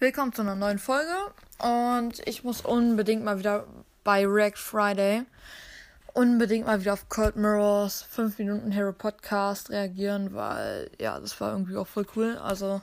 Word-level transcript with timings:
Willkommen 0.00 0.32
zu 0.32 0.42
einer 0.42 0.56
neuen 0.56 0.80
Folge 0.80 1.12
und 1.60 2.26
ich 2.26 2.42
muss 2.42 2.60
unbedingt 2.62 3.22
mal 3.22 3.38
wieder 3.38 3.66
bei 4.02 4.26
React 4.26 4.56
Friday 4.56 5.22
unbedingt 6.12 6.66
mal 6.66 6.80
wieder 6.80 6.94
auf 6.94 7.08
Cold 7.08 7.36
Mirrors 7.36 8.02
5 8.02 8.38
Minuten 8.38 8.72
Hero 8.72 8.92
Podcast 8.92 9.70
reagieren, 9.70 10.34
weil 10.34 10.90
ja, 11.00 11.20
das 11.20 11.40
war 11.40 11.52
irgendwie 11.52 11.76
auch 11.76 11.86
voll 11.86 12.06
cool. 12.16 12.36
Also 12.36 12.80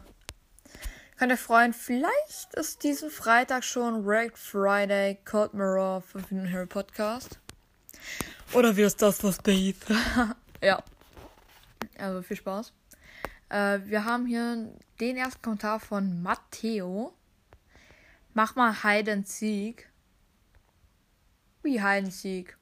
könnt 1.18 1.32
ihr 1.32 1.38
freuen, 1.38 1.74
vielleicht 1.74 2.54
ist 2.54 2.84
diesen 2.84 3.10
Freitag 3.10 3.66
schon 3.66 4.06
React 4.06 4.38
Friday 4.38 5.18
Cold 5.26 5.54
Mirror 5.54 6.02
5 6.02 6.32
Minuten 6.32 6.50
Hero 6.50 6.68
Podcast. 6.68 7.42
Oder 8.54 8.76
wie 8.76 8.82
ist 8.82 9.02
das, 9.02 9.24
was 9.24 9.38
Dave? 9.38 9.76
ja. 10.62 10.84
Also 11.98 12.22
viel 12.22 12.38
Spaß. 12.38 12.74
Äh, 13.50 13.80
wir 13.86 14.06
haben 14.06 14.26
hier 14.26 14.74
den 15.00 15.18
ersten 15.18 15.42
Kommentar 15.42 15.80
von 15.80 16.22
Matteo. 16.22 17.14
Mach 18.34 18.56
mal 18.56 18.84
Hide 18.84 19.12
and 19.12 19.28
Seek. 19.28 19.90
Wie 21.64 21.82
Hide 21.82 22.06
and 22.06 22.14
Seek? 22.14 22.58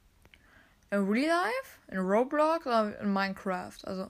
in 0.91 1.07
Real 1.07 1.29
Life, 1.29 1.79
in 1.89 1.99
Roblox 1.99 2.65
oder 2.65 2.99
in 2.99 3.13
Minecraft. 3.13 3.77
Also 3.83 4.09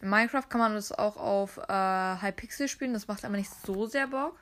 in 0.00 0.10
Minecraft 0.10 0.48
kann 0.48 0.60
man 0.60 0.74
das 0.74 0.92
auch 0.92 1.16
auf 1.16 1.58
äh, 1.68 2.16
Hypixel 2.20 2.68
spielen, 2.68 2.92
das 2.92 3.08
macht 3.08 3.24
aber 3.24 3.36
nicht 3.36 3.50
so 3.66 3.86
sehr 3.86 4.06
Bock. 4.08 4.36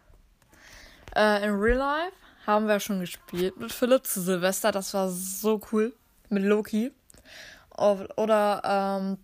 Äh, 1.14 1.44
in 1.44 1.54
Real 1.54 1.78
Life 1.78 2.16
haben 2.46 2.66
wir 2.66 2.80
schon 2.80 3.00
gespielt 3.00 3.56
mit 3.58 3.72
Philipp 3.72 4.06
zu 4.06 4.20
Silvester, 4.20 4.72
das 4.72 4.92
war 4.94 5.08
so 5.08 5.60
cool. 5.72 5.94
Mit 6.32 6.44
Loki. 6.44 6.90
Oder 7.76 9.18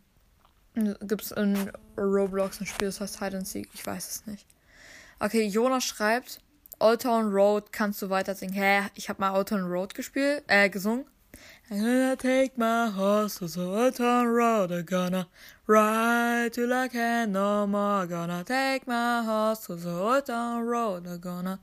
ähm, 0.77 0.95
gibt 1.01 1.23
es 1.23 1.31
in 1.31 1.73
Roblox 1.97 2.61
ein 2.61 2.67
Spiel, 2.67 2.89
das 2.89 3.01
heißt 3.01 3.21
Hide 3.21 3.39
and 3.39 3.49
Seek? 3.49 3.71
Ich 3.73 3.87
weiß 3.87 4.11
es 4.11 4.27
nicht. 4.27 4.47
Okay, 5.19 5.47
Jonas 5.47 5.85
schreibt, 5.85 6.41
Old 6.79 7.03
Town 7.03 7.33
Road 7.33 7.73
kannst 7.73 8.03
du 8.03 8.11
weiter 8.11 8.35
singen. 8.35 8.53
Hä, 8.53 8.83
ich 8.95 9.09
habe 9.09 9.21
mal 9.21 9.35
Old 9.35 9.49
Town 9.49 9.63
Road 9.63 9.95
gespielt, 9.95 10.45
äh, 10.49 10.69
gesungen. 10.69 11.07
I'm 11.71 11.81
gonna 11.81 12.17
take 12.17 12.59
my 12.59 12.91
horse 12.91 13.39
to 13.39 13.47
the 13.47 13.61
old 13.61 13.97
town 13.97 14.27
road. 14.27 14.71
I'm 14.71 14.85
gonna 14.85 15.29
ride 15.67 16.53
till 16.53 16.73
I 16.73 16.89
can 16.89 17.33
no 17.33 17.67
more. 17.67 18.07
Gonna 18.07 18.45
take 18.45 18.87
my 18.87 19.23
horse 19.25 19.67
to 19.67 19.77
the 19.77 19.91
old 19.91 20.27
town 20.27 20.67
road. 20.67 21.07
I'm 21.07 21.21
gonna 21.21 21.61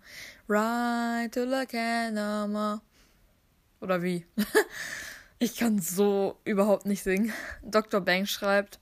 ride 0.47 1.29
till 1.31 1.53
I 1.53 1.65
can 1.65 2.15
no 2.15 2.47
more. 2.47 2.81
Oder 3.81 4.01
wie? 4.01 4.25
ich 5.39 5.57
kann 5.57 5.79
so 5.79 6.39
überhaupt 6.43 6.85
nicht 6.85 7.03
singen. 7.03 7.33
Dr. 7.63 8.01
Banks 8.01 8.31
schreibt, 8.31 8.79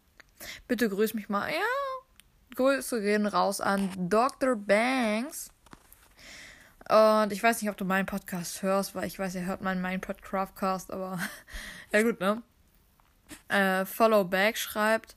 bitte 0.67 0.89
grüß 0.89 1.13
mich 1.13 1.29
mal. 1.29 1.49
Ja, 1.49 2.55
Grüße 2.55 3.01
gehen 3.01 3.25
raus 3.25 3.61
an 3.61 3.89
Dr. 4.09 4.55
Banks. 4.55 5.49
Und 6.89 7.31
ich 7.31 7.41
weiß 7.41 7.61
nicht, 7.61 7.71
ob 7.71 7.77
du 7.77 7.85
meinen 7.85 8.05
Podcast 8.05 8.61
hörst, 8.61 8.93
weil 8.93 9.05
ich 9.05 9.17
weiß, 9.17 9.35
ihr 9.35 9.45
hört 9.45 9.61
meinen, 9.61 9.81
meinen 9.81 10.01
Podcast, 10.01 10.91
aber 10.91 11.17
ja 11.91 12.03
gut, 12.03 12.19
ne? 12.19 12.41
Äh, 13.47 13.85
Follow 13.85 14.25
Back 14.25 14.57
schreibt, 14.57 15.15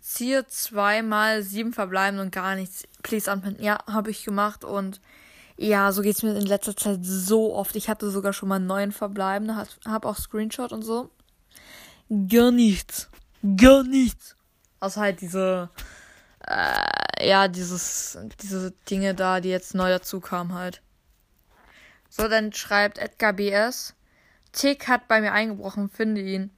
ziehe 0.00 0.46
zweimal 0.46 1.42
sieben 1.42 1.72
verbleiben 1.72 2.20
und 2.20 2.32
gar 2.32 2.54
nichts. 2.54 2.86
Please 3.02 3.30
anpinnen. 3.30 3.60
Ja, 3.60 3.78
habe 3.86 4.10
ich 4.10 4.24
gemacht 4.24 4.62
und 4.62 5.00
ja, 5.56 5.90
so 5.92 6.02
geht's 6.02 6.22
mir 6.22 6.36
in 6.36 6.46
letzter 6.46 6.76
Zeit 6.76 6.98
so 7.02 7.54
oft. 7.54 7.76
Ich 7.76 7.88
hatte 7.88 8.10
sogar 8.10 8.32
schon 8.32 8.48
mal 8.48 8.58
neun 8.58 8.92
verbleibende, 8.92 9.66
habe 9.86 10.08
auch 10.08 10.16
Screenshot 10.16 10.72
und 10.72 10.82
so. 10.82 11.10
Gar 12.28 12.50
nichts. 12.50 13.08
Gar 13.56 13.82
nichts. 13.84 14.36
Außer 14.80 15.00
halt 15.00 15.20
diese, 15.20 15.70
äh, 16.46 17.26
ja, 17.28 17.48
dieses, 17.48 18.18
diese 18.42 18.72
Dinge 18.90 19.14
da, 19.14 19.40
die 19.40 19.48
jetzt 19.48 19.74
neu 19.74 19.88
dazu 19.88 20.20
kamen 20.20 20.54
halt. 20.54 20.82
So, 22.08 22.28
dann 22.28 22.52
schreibt 22.52 22.98
Edgar 22.98 23.32
BS. 23.32 23.94
Tick 24.52 24.88
hat 24.88 25.08
bei 25.08 25.20
mir 25.20 25.32
eingebrochen, 25.32 25.90
finde 25.90 26.20
ihn. 26.20 26.50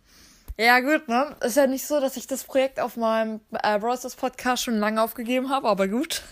Ja, 0.56 0.80
gut, 0.80 1.09
ne? 1.09 1.36
Ist 1.41 1.56
ja 1.56 1.69
nicht 1.69 1.86
so, 1.86 2.00
dass 2.00 2.16
ich 2.16 2.26
das 2.26 2.42
Projekt 2.42 2.80
auf 2.80 2.97
meinem 2.97 3.41
äh, 3.62 3.78
Browsers 3.78 4.16
Podcast 4.16 4.65
schon 4.65 4.78
lange 4.78 5.00
aufgegeben 5.00 5.50
habe, 5.50 5.69
aber 5.69 5.86
gut. 5.86 6.22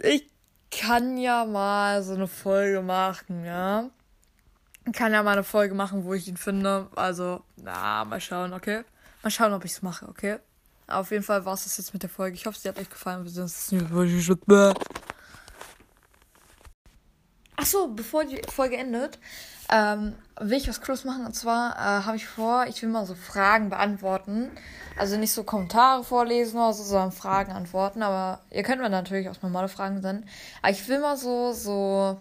Ich 0.00 0.28
kann 0.80 1.18
ja 1.18 1.44
mal 1.44 2.02
so 2.02 2.14
eine 2.14 2.28
Folge 2.28 2.82
machen, 2.82 3.44
ja. 3.44 3.90
Kann 4.92 5.12
ja 5.12 5.22
mal 5.22 5.32
eine 5.32 5.44
Folge 5.44 5.74
machen, 5.74 6.04
wo 6.04 6.14
ich 6.14 6.28
ihn 6.28 6.36
finde. 6.36 6.86
Also, 6.94 7.42
na, 7.56 8.04
mal 8.04 8.20
schauen, 8.20 8.52
okay? 8.52 8.84
Mal 9.22 9.30
schauen, 9.30 9.52
ob 9.52 9.64
ich 9.64 9.72
es 9.72 9.82
mache, 9.82 10.08
okay? 10.08 10.38
Auf 10.86 11.10
jeden 11.10 11.24
Fall 11.24 11.44
war 11.44 11.54
es 11.54 11.64
das 11.64 11.76
jetzt 11.76 11.92
mit 11.92 12.02
der 12.02 12.10
Folge. 12.10 12.36
Ich 12.36 12.46
hoffe, 12.46 12.58
sie 12.58 12.68
hat 12.68 12.78
euch 12.78 12.88
gefallen. 12.88 13.24
Wir 13.24 13.30
sehen 13.30 13.42
uns 13.42 13.70
Ach 17.60 17.66
so, 17.66 17.88
bevor 17.88 18.24
die 18.24 18.40
Folge 18.48 18.76
endet, 18.76 19.18
ähm, 19.68 20.14
will 20.38 20.58
ich 20.58 20.68
was 20.68 20.80
Cooles 20.80 21.04
machen. 21.04 21.26
Und 21.26 21.34
zwar 21.34 21.72
äh, 21.72 22.04
habe 22.04 22.16
ich 22.16 22.24
vor, 22.24 22.66
ich 22.68 22.80
will 22.82 22.88
mal 22.88 23.04
so 23.04 23.16
Fragen 23.16 23.68
beantworten. 23.68 24.48
Also 24.96 25.16
nicht 25.16 25.32
so 25.32 25.42
Kommentare 25.42 26.04
vorlesen 26.04 26.56
oder 26.56 26.72
so, 26.72 26.84
sondern 26.84 27.10
Fragen 27.10 27.50
antworten. 27.50 28.04
Aber 28.04 28.42
ihr 28.50 28.62
könnt 28.62 28.80
mir 28.80 28.88
natürlich 28.88 29.28
auch 29.28 29.42
normale 29.42 29.68
Fragen 29.68 30.02
senden. 30.02 30.28
Aber 30.62 30.70
ich 30.70 30.86
will 30.88 31.00
mal 31.00 31.16
so, 31.16 31.52
so, 31.52 32.20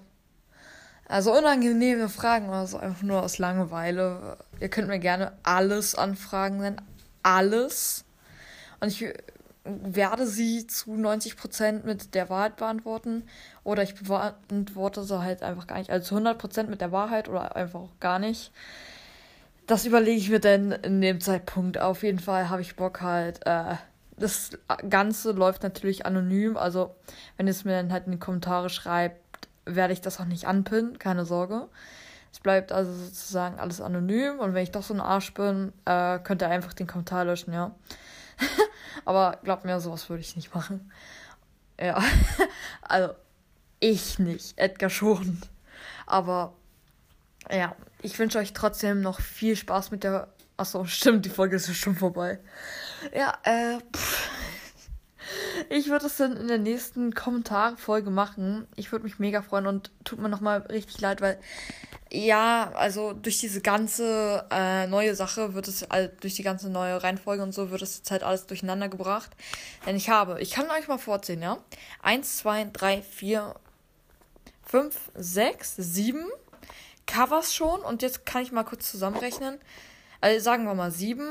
also 1.08 1.38
unangenehme 1.38 2.10
Fragen 2.10 2.50
oder 2.50 2.66
so, 2.66 2.80
einfach 2.80 3.04
nur 3.04 3.22
aus 3.22 3.38
Langeweile. 3.38 4.38
Ihr 4.60 4.70
könnt 4.70 4.88
mir 4.88 5.00
gerne 5.00 5.34
alles 5.44 5.94
anfragen 5.94 6.62
senden. 6.62 6.84
Alles. 7.22 8.06
Und 8.80 8.88
ich 8.88 9.06
werde 9.84 10.26
sie 10.26 10.68
zu 10.68 10.94
90% 10.94 11.86
mit 11.86 12.16
der 12.16 12.30
Wahrheit 12.30 12.58
beantworten. 12.58 13.24
Oder 13.64 13.84
ich 13.84 13.96
beantworte 13.96 15.04
sie 15.04 15.22
halt 15.22 15.44
einfach 15.44 15.68
gar 15.68 15.78
nicht. 15.78 15.90
Also 15.90 16.16
zu 16.16 16.22
100% 16.22 16.68
mit 16.68 16.82
der 16.82 16.92
Wahrheit 16.92 17.30
oder 17.30 17.56
einfach 17.56 17.82
auch 17.82 18.00
gar 18.00 18.20
nicht. 18.20 18.52
Das 19.68 19.86
überlege 19.86 20.18
ich 20.18 20.30
mir 20.30 20.40
dann 20.40 20.72
in 20.72 21.02
dem 21.02 21.20
Zeitpunkt. 21.20 21.78
Auf 21.78 22.04
jeden 22.04 22.20
Fall 22.20 22.50
habe 22.50 22.62
ich 22.62 22.76
Bock 22.76 23.02
halt. 23.02 23.46
Äh, 23.46 23.76
das 24.18 24.52
Ganze 24.90 25.32
läuft 25.32 25.64
natürlich 25.64 26.06
anonym. 26.06 26.58
Also, 26.58 26.96
wenn 27.36 27.48
ihr 27.48 27.52
es 27.52 27.66
mir 27.66 27.74
dann 27.74 27.92
halt 27.92 28.06
in 28.06 28.14
die 28.14 28.20
Kommentare 28.20 28.70
schreibt, 28.70 29.48
werde 29.66 29.94
ich 29.94 30.02
das 30.02 30.20
auch 30.20 30.26
nicht 30.26 30.48
anpinnen. 30.48 30.98
Keine 30.98 31.26
Sorge. 31.26 31.68
Es 32.32 32.40
bleibt 32.40 32.72
also 32.72 32.94
sozusagen 32.94 33.60
alles 33.60 33.82
anonym. 33.82 34.40
Und 34.40 34.54
wenn 34.54 34.64
ich 34.64 34.72
doch 34.72 34.84
so 34.84 34.94
ein 34.94 35.02
Arsch 35.02 35.34
bin, 35.34 35.74
äh, 35.86 36.20
könnt 36.20 36.42
ihr 36.42 36.50
einfach 36.50 36.74
den 36.74 36.88
Kommentar 36.88 37.26
löschen, 37.26 37.54
ja. 37.54 37.72
Aber 39.06 39.40
glaubt 39.44 39.66
mir, 39.66 39.80
sowas 39.80 40.10
würde 40.10 40.22
ich 40.22 40.36
nicht 40.36 40.54
machen. 40.54 40.92
Ja. 41.80 42.02
also, 42.82 43.14
ich 43.80 44.20
nicht. 44.20 44.58
Edgar 44.58 44.90
schon. 44.90 45.42
Aber 46.06 46.54
ja, 47.52 47.76
ich 48.02 48.18
wünsche 48.20 48.40
euch 48.40 48.54
trotzdem 48.54 49.02
noch 49.02 49.22
viel 49.22 49.56
Spaß 49.56 49.92
mit 49.92 50.04
der. 50.04 50.28
Achso, 50.58 50.86
stimmt, 50.86 51.26
die 51.26 51.30
Folge 51.30 51.56
ist 51.56 51.68
ja 51.68 51.74
schon 51.74 51.96
vorbei. 51.96 52.40
Ja, 53.14 53.38
äh. 53.44 53.78
Pff. 53.96 54.27
Ich 55.70 55.90
würde 55.90 56.06
es 56.06 56.18
dann 56.18 56.38
in 56.38 56.48
der 56.48 56.58
nächsten 56.58 57.14
Kommentarfolge 57.14 58.10
machen. 58.10 58.68
Ich 58.76 58.92
würde 58.92 59.06
mich 59.06 59.20
mega 59.20 59.42
freuen 59.42 59.68
und 59.68 59.92
tut 60.04 60.20
mir 60.20 60.30
nochmal 60.30 60.60
richtig 60.70 61.02
leid, 61.02 61.20
weil 61.22 61.40
ja, 62.10 62.72
also 62.74 63.12
durch 63.14 63.40
diese 63.40 63.62
ganze 63.62 64.46
äh, 64.50 64.88
neue 64.88 65.14
Sache 65.16 65.54
wird 65.54 65.68
es, 65.68 65.90
also 65.92 66.10
durch 66.22 66.36
die 66.36 66.44
ganze 66.44 66.70
neue 66.70 67.04
Reihenfolge 67.04 67.44
und 67.44 67.54
so 67.54 67.70
wird 67.70 67.82
es 67.82 67.98
jetzt 67.98 68.12
halt 68.12 68.24
alles 68.24 68.46
durcheinander 68.46 68.88
gebracht. 68.88 69.32
Denn 69.86 69.98
ich 69.98 70.10
habe, 70.10 70.42
ich 70.42 70.52
kann 70.52 70.70
euch 70.70 70.88
mal 70.88 70.98
vorzählen, 70.98 71.42
ja. 71.42 71.58
Eins, 72.02 72.38
zwei, 72.38 72.66
drei, 72.72 73.02
vier, 73.02 73.56
fünf, 74.66 74.98
sechs, 75.16 75.76
sieben 75.76 76.26
Covers 77.08 77.54
schon 77.54 77.82
und 77.82 78.02
jetzt 78.02 78.26
kann 78.26 78.42
ich 78.42 78.52
mal 78.52 78.64
kurz 78.64 78.90
zusammenrechnen. 78.90 79.60
Also 80.22 80.40
sagen 80.40 80.66
wir 80.66 80.76
mal 80.76 80.92
sieben, 80.92 81.28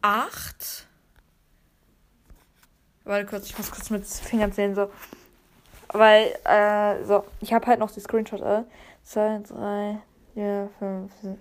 acht. 0.00 0.86
Warte 3.04 3.26
kurz, 3.26 3.46
ich 3.46 3.58
muss 3.58 3.70
kurz 3.70 3.90
mit 3.90 4.06
Fingern 4.06 4.52
zählen, 4.52 4.74
so. 4.74 4.90
Weil, 5.88 6.34
äh, 6.44 7.04
so, 7.04 7.24
ich 7.40 7.52
habe 7.52 7.66
halt 7.66 7.80
noch 7.80 7.90
die 7.90 8.00
Screenshot. 8.00 8.40
Äh. 8.40 8.64
2, 9.04 9.42
3, 9.48 9.98
4, 10.34 10.70
5, 10.78 11.12
6. 11.22 11.38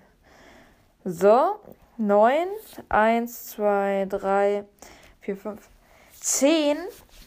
So, 1.03 1.59
9, 1.97 2.47
1, 2.89 3.47
2, 3.47 4.07
3, 4.09 4.65
4, 5.21 5.37
5, 5.37 5.69
10 6.19 6.77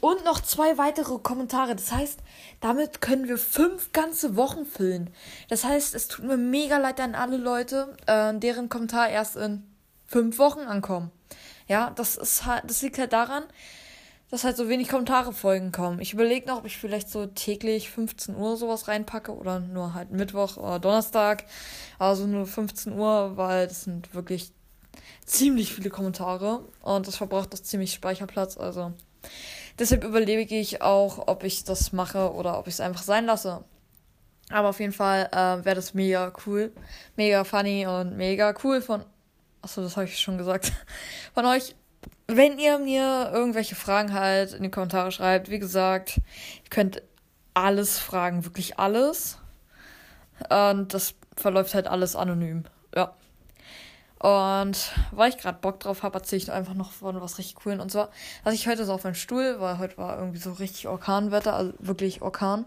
und 0.00 0.25
noch 0.25 0.40
zwei 0.40 0.76
weitere 0.76 1.19
Kommentare. 1.19 1.75
Das 1.75 1.92
heißt, 1.92 2.20
damit 2.60 3.00
können 3.00 3.26
wir 3.26 3.38
fünf 3.38 3.92
ganze 3.92 4.37
Wochen 4.37 4.66
füllen. 4.66 5.10
Das 5.48 5.64
heißt, 5.64 5.94
es 5.94 6.08
tut 6.08 6.26
mir 6.26 6.37
mega 6.37 6.76
leid 6.76 7.00
an 7.00 7.14
alle 7.14 7.37
Leute, 7.37 7.96
äh, 8.06 8.34
deren 8.34 8.69
Kommentar 8.69 9.08
erst 9.08 9.37
in 9.37 9.64
fünf 10.06 10.38
Wochen 10.38 10.60
ankommen. 10.60 11.10
Ja, 11.69 11.90
das 11.96 12.16
ist 12.16 12.44
halt, 12.44 12.64
das 12.69 12.82
liegt 12.82 12.98
halt 12.98 13.12
daran, 13.12 13.44
dass 14.31 14.44
halt 14.44 14.56
so 14.56 14.69
wenig 14.69 14.88
Kommentare 14.88 15.32
folgen 15.32 15.71
kommen. 15.71 16.00
Ich 16.00 16.12
überlege 16.12 16.47
noch, 16.47 16.59
ob 16.59 16.65
ich 16.65 16.79
vielleicht 16.79 17.09
so 17.09 17.26
täglich 17.26 17.91
15 17.91 18.35
Uhr 18.35 18.56
sowas 18.56 18.88
reinpacke 18.88 19.35
oder 19.35 19.61
nur 19.61 19.94
halt 19.94 20.11
Mittwoch 20.11 20.56
oder 20.56 20.79
Donnerstag. 20.79 21.44
Also 21.99 22.26
nur 22.26 22.47
15 22.47 22.93
Uhr, 22.93 23.37
weil 23.37 23.69
das 23.69 23.85
sind 23.85 24.15
wirklich 24.15 24.53
ziemlich 25.25 25.75
viele 25.75 25.91
Kommentare 25.91 26.65
und 26.82 27.06
das 27.06 27.17
verbraucht 27.17 27.53
das 27.53 27.62
ziemlich 27.62 27.93
Speicherplatz. 27.93 28.56
Also 28.56 28.93
deshalb 29.79 30.05
überlege 30.05 30.56
ich 30.56 30.82
auch, 30.82 31.29
ob 31.29 31.44
ich 31.44 31.65
das 31.65 31.93
mache 31.93 32.32
oder 32.32 32.59
ob 32.59 32.67
ich 32.67 32.75
es 32.75 32.81
einfach 32.81 33.03
sein 33.03 33.26
lasse. 33.26 33.65
Aber 34.50 34.69
auf 34.69 34.81
jeden 34.81 34.93
Fall 34.93 35.29
äh, 35.32 35.65
wäre 35.65 35.76
das 35.76 35.94
mega 35.94 36.32
cool, 36.47 36.73
mega 37.17 37.44
funny 37.44 37.87
und 37.87 38.17
mega 38.17 38.55
cool 38.62 38.82
von. 38.82 39.05
Achso, 39.62 39.81
das 39.81 39.97
habe 39.97 40.06
ich 40.06 40.19
schon 40.19 40.37
gesagt. 40.37 40.73
Von 41.35 41.47
euch, 41.47 41.75
wenn 42.26 42.58
ihr 42.58 42.78
mir 42.78 43.30
irgendwelche 43.32 43.74
Fragen 43.74 44.12
halt 44.12 44.52
in 44.52 44.62
die 44.62 44.70
Kommentare 44.70 45.12
schreibt, 45.12 45.50
wie 45.50 45.58
gesagt, 45.58 46.18
ihr 46.18 46.70
könnt 46.70 47.02
alles 47.52 47.98
fragen, 47.98 48.44
wirklich 48.44 48.78
alles. 48.78 49.38
Und 50.48 50.92
das 50.92 51.14
verläuft 51.36 51.74
halt 51.74 51.86
alles 51.86 52.16
anonym. 52.16 52.64
Ja. 52.94 53.14
Und 54.18 54.92
weil 55.10 55.28
ich 55.28 55.38
gerade 55.38 55.58
Bock 55.60 55.80
drauf 55.80 56.02
habe, 56.02 56.18
erzähle 56.18 56.42
ich 56.42 56.52
einfach 56.52 56.74
noch 56.74 56.92
von 56.92 57.20
was 57.20 57.38
richtig 57.38 57.56
coolen. 57.56 57.80
Und 57.80 57.92
zwar, 57.92 58.10
also 58.42 58.54
ich 58.54 58.66
heute 58.66 58.84
so 58.84 58.92
auf 58.94 59.04
meinem 59.04 59.14
Stuhl, 59.14 59.60
weil 59.60 59.78
heute 59.78 59.98
war 59.98 60.18
irgendwie 60.18 60.38
so 60.38 60.52
richtig 60.52 60.88
Orkanwetter, 60.88 61.54
also 61.54 61.74
wirklich 61.78 62.22
Orkan. 62.22 62.64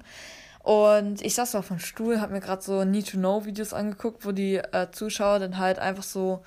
Und 0.62 1.22
ich 1.22 1.34
saß 1.34 1.56
auf 1.56 1.70
dem 1.70 1.80
Stuhl, 1.80 2.22
habe 2.22 2.34
mir 2.34 2.42
gerade 2.42 2.62
so 2.62 2.84
Need-to-Know-Videos 2.84 3.74
angeguckt, 3.74 4.26
wo 4.26 4.34
die 4.34 4.58
äh, 4.58 4.92
Zuschauer 4.92 5.40
dann 5.40 5.58
halt 5.58 5.80
einfach 5.80 6.04
so 6.04 6.44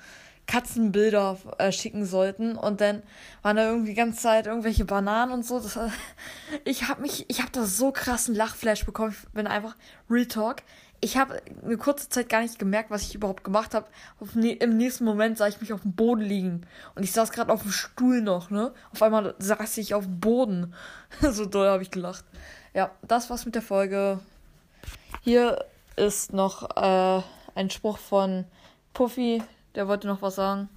Katzenbilder 0.47 1.37
äh, 1.57 1.71
schicken 1.71 2.05
sollten. 2.05 2.55
Und 2.55 2.81
dann 2.81 3.03
waren 3.41 3.57
da 3.57 3.69
irgendwie 3.69 3.91
die 3.91 3.95
ganze 3.95 4.21
Zeit 4.21 4.47
irgendwelche 4.47 4.85
Bananen 4.85 5.31
und 5.31 5.45
so. 5.45 5.59
Das, 5.59 5.79
ich 6.65 6.87
habe 6.87 7.01
mich, 7.01 7.25
ich 7.29 7.39
habe 7.39 7.51
da 7.51 7.65
so 7.65 7.91
krassen 7.91 8.35
Lachflash 8.35 8.85
bekommen. 8.85 9.15
Ich 9.17 9.29
bin 9.31 9.47
einfach 9.47 9.75
Real 10.09 10.25
Talk. 10.25 10.57
Ich 11.03 11.17
habe 11.17 11.41
eine 11.63 11.77
kurze 11.77 12.09
Zeit 12.09 12.29
gar 12.29 12.41
nicht 12.41 12.59
gemerkt, 12.59 12.91
was 12.91 13.01
ich 13.01 13.15
überhaupt 13.15 13.43
gemacht 13.43 13.73
habe. 13.73 13.87
Ne 14.35 14.51
Im 14.51 14.77
nächsten 14.77 15.03
Moment 15.03 15.37
sah 15.37 15.47
ich 15.47 15.59
mich 15.59 15.73
auf 15.73 15.81
dem 15.81 15.93
Boden 15.93 16.21
liegen. 16.21 16.67
Und 16.93 17.03
ich 17.03 17.11
saß 17.11 17.31
gerade 17.31 17.51
auf 17.51 17.63
dem 17.63 17.71
Stuhl 17.71 18.21
noch, 18.21 18.51
ne? 18.51 18.71
Auf 18.93 19.01
einmal 19.01 19.33
saß 19.39 19.77
ich 19.77 19.95
auf 19.95 20.05
dem 20.05 20.19
Boden. 20.19 20.75
so 21.31 21.45
doll 21.45 21.67
habe 21.67 21.81
ich 21.81 21.89
gelacht 21.89 22.23
ja, 22.73 22.91
das 23.01 23.29
war's 23.29 23.45
mit 23.45 23.55
der 23.55 23.61
Folge. 23.61 24.19
Hier 25.21 25.65
ist 25.95 26.33
noch 26.33 26.75
äh, 26.75 27.21
ein 27.55 27.69
Spruch 27.69 27.97
von 27.97 28.45
Puffy, 28.93 29.43
der 29.75 29.87
wollte 29.87 30.07
noch 30.07 30.21
was 30.21 30.35
sagen. 30.35 30.69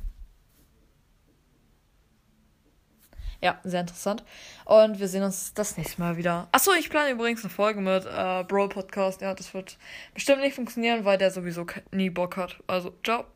Ja, 3.44 3.60
sehr 3.62 3.82
interessant. 3.82 4.24
Und 4.64 5.00
wir 5.00 5.08
sehen 5.08 5.22
uns 5.22 5.52
das 5.52 5.76
nächste 5.76 6.00
Mal 6.00 6.16
wieder. 6.16 6.48
Achso, 6.52 6.72
ich 6.72 6.88
plane 6.88 7.10
übrigens 7.10 7.42
eine 7.42 7.50
Folge 7.50 7.82
mit 7.82 8.06
äh, 8.06 8.42
Brawl 8.44 8.70
Podcast. 8.70 9.20
Ja, 9.20 9.34
das 9.34 9.52
wird 9.52 9.76
bestimmt 10.14 10.40
nicht 10.40 10.54
funktionieren, 10.54 11.04
weil 11.04 11.18
der 11.18 11.30
sowieso 11.30 11.66
nie 11.90 12.08
Bock 12.08 12.38
hat. 12.38 12.56
Also, 12.66 12.94
ciao. 13.04 13.26